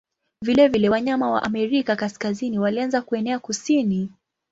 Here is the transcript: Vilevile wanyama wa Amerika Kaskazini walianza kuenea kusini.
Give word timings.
Vilevile 0.41 0.89
wanyama 0.89 1.31
wa 1.31 1.43
Amerika 1.43 1.95
Kaskazini 1.95 2.59
walianza 2.59 3.01
kuenea 3.01 3.39
kusini. 3.39 4.09